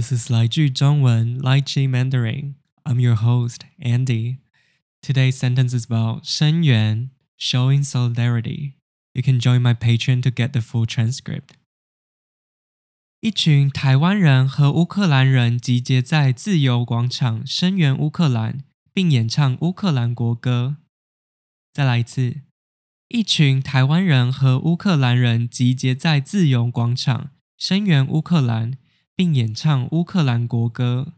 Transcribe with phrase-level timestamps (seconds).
[0.00, 2.54] This is 来句中文 Lychee Mandarin.
[2.84, 4.38] I'm your host, Andy.
[5.02, 8.74] Today's sentence is about 声援 showing solidarity.
[9.12, 11.54] You can join my Patreon to get the full transcript.
[13.20, 18.62] 一群台湾人和乌克兰人集结在自由广场声援乌克兰，
[18.92, 20.76] 并演唱乌克兰国歌。
[21.72, 22.42] 再来一次，
[23.08, 28.76] 一群台湾人和乌克兰人集结在自由广场声援乌克兰，
[29.21, 31.13] 并演唱乌克兰国歌。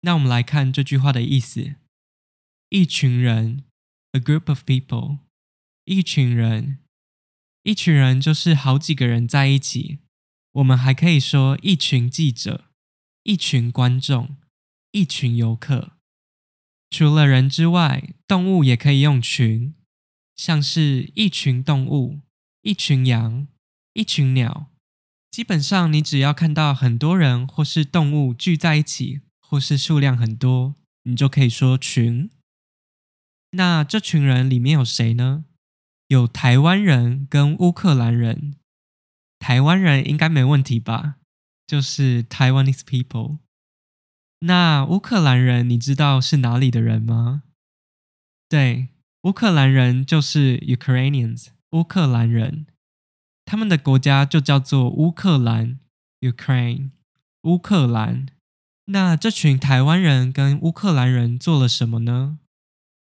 [0.00, 1.76] 那我们来看这句话的意思：
[2.70, 3.62] 一群人
[4.10, 5.18] ，a group of people，
[5.84, 6.80] 一群人，
[7.62, 10.00] 一群人就是好几个人在一起。
[10.54, 12.64] 我们还可以说一群记者、
[13.22, 14.36] 一群观众、
[14.90, 15.92] 一群游客。
[16.90, 19.76] 除了人之外，动物也可以用群，
[20.34, 22.22] 像是一群动物、
[22.62, 23.46] 一群羊、
[23.92, 24.72] 一群鸟。
[25.34, 32.30] 基本上，你只要看到很多人或是动物聚在一起，或是数量很多，你就可以说群。
[33.50, 35.44] 那这群人里面有谁呢？
[36.06, 38.54] 有台湾人跟乌克兰人。
[39.40, 41.16] 台湾人应该没问题吧？
[41.66, 43.38] 就是 Taiwanese people。
[44.38, 47.42] 那乌克兰人，你知道是哪里的人吗？
[48.48, 48.90] 对，
[49.22, 52.66] 乌克兰人就是 Ukrainians，乌克兰人。
[53.44, 55.78] 他们的国家就叫做乌克兰
[56.20, 56.90] （Ukraine）。
[57.42, 58.26] 乌克兰。
[58.86, 62.38] 那这群台湾人跟乌克兰人做了什么呢？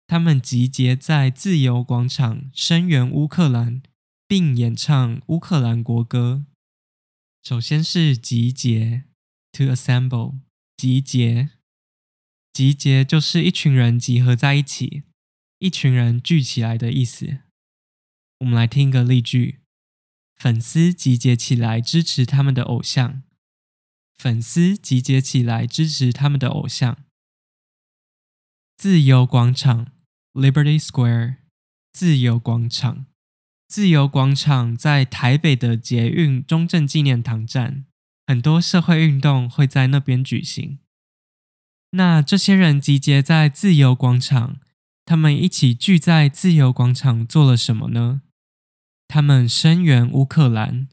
[0.06, 3.82] 他们集结在自由广场声援乌克兰。
[4.26, 6.46] 并演唱乌克兰国歌。
[7.42, 9.04] 首先是集结
[9.52, 10.38] ，to assemble，
[10.78, 11.50] 集结，
[12.52, 15.02] 集结就是一群人集合在一起，
[15.58, 17.40] 一群人聚起来的意思。
[18.40, 19.60] 我们来听一个例句：
[20.36, 23.22] 粉丝集结起来支持他们的偶像。
[24.16, 26.98] 粉丝集结起来支持他们的偶像。
[28.76, 29.92] 自由广场
[30.32, 31.36] ，Liberty Square，
[31.92, 33.06] 自由广场。
[33.66, 37.86] 自由广场在台北的捷运中正纪念堂站，
[38.26, 40.78] 很多社会运动会在那边举行。
[41.90, 44.60] 那这些人集结在自由广场，
[45.04, 48.22] 他们一起聚在自由广场做了什么呢？
[49.06, 50.88] 他们声援乌克兰，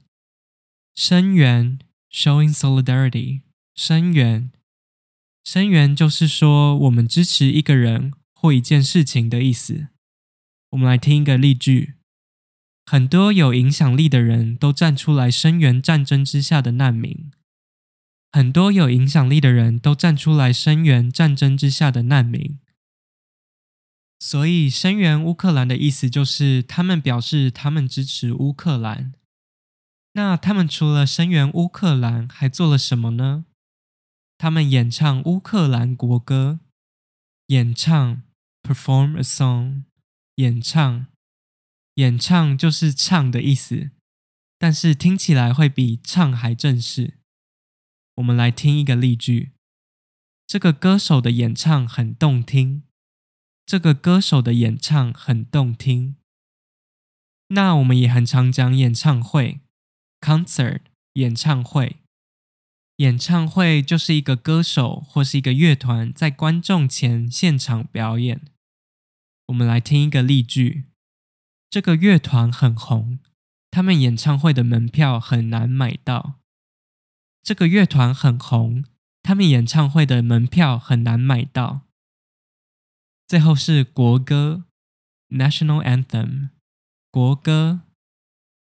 [0.95, 1.79] 声援
[2.11, 3.41] （showing solidarity），
[3.73, 4.51] 声援，
[5.43, 9.87] 声援就是说我们支持一个人或一件事情的意思。
[10.71, 11.95] 我们来听一个例句。
[12.85, 17.31] 很多有影响力的人都站出来声援战争之下的难民。
[18.31, 22.59] 很多有影响力的人都站出来声援战争之下的难民。
[24.23, 29.13] 所以，声援乌克兰的意思就是他们表示他们支持乌克兰。
[30.13, 33.45] 那他们除了声援乌克兰，还做了什么呢？
[34.37, 36.59] 他们演唱乌克兰国歌。
[37.47, 38.21] 演唱
[38.61, 39.85] ，perform a song，
[40.35, 41.07] 演唱。
[41.95, 43.89] 演唱就是唱的意思，
[44.59, 47.15] 但是听起来会比唱还正式。
[48.17, 49.53] 我们来听一个例句：
[50.45, 52.83] 这个歌手的演唱很动听。
[53.71, 56.17] 这个歌手的演唱很动听。
[57.47, 59.61] 那我们也很常讲演唱会
[60.19, 60.81] （concert）。
[61.13, 61.95] 演唱会，
[62.97, 68.41] 演唱会就是一个歌手或是一个乐团在观众前现场表演。
[69.47, 70.87] 我们来听一个例句。
[71.69, 73.19] 这个乐团很红，
[73.69, 76.41] 他们演唱会的门票很难买到。
[77.41, 78.83] 这个乐团很红，
[79.23, 81.83] 他们演唱会的门票很难买到。
[83.31, 84.65] 最后是国歌
[85.29, 86.49] ，National Anthem，
[87.09, 87.79] 国歌。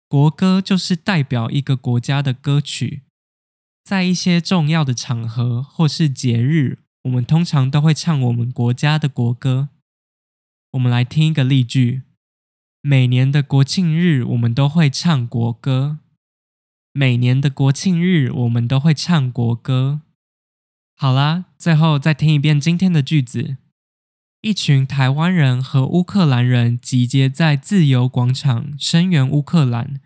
[0.06, 3.02] 国歌就是代表一个国家的歌曲，
[3.82, 9.70] 在一些重要的场合或是节日，我们通常都会唱我们国家的国歌。
[10.74, 12.02] 我们来听一个例句。
[12.82, 15.98] 每年的国庆日，我们都会唱国歌。
[16.92, 20.02] 每年的国庆日，我们都会唱国歌。
[20.94, 23.56] 好啦，最后再听一遍今天的句子：
[24.42, 30.00] 一群台湾人和乌克兰人集结在自由广场，声援乌克兰，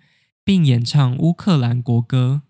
[0.45, 2.43] 并演唱乌克兰国歌。